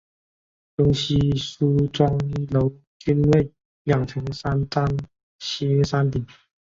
[0.75, 2.17] 东西梳妆
[2.49, 3.53] 楼均为
[3.83, 4.97] 两层三檐
[5.37, 6.25] 歇山顶。